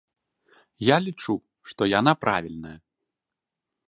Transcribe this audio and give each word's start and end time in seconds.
Я 0.85 0.95
лічу, 1.07 1.35
што 1.71 1.81
яна 1.99 2.13
правільная. 2.25 2.73